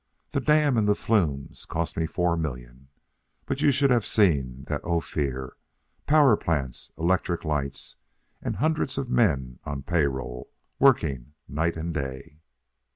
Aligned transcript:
The 0.31 0.39
dam 0.41 0.77
and 0.77 0.87
the 0.87 0.95
flume 0.95 1.51
cost 1.67 1.95
me 1.95 2.07
four 2.07 2.35
million. 2.35 2.87
But 3.45 3.61
you 3.61 3.71
should 3.71 3.91
have 3.91 4.03
seen 4.03 4.63
that 4.67 4.83
Ophir 4.83 5.55
power 6.07 6.35
plants, 6.35 6.91
electric 6.97 7.45
lights, 7.45 7.97
and 8.41 8.55
hundreds 8.55 8.97
of 8.97 9.11
men 9.11 9.59
on 9.63 9.81
the 9.81 9.83
pay 9.83 10.07
roll, 10.07 10.49
working 10.79 11.33
night 11.47 11.77
and 11.77 11.93
day. 11.93 12.39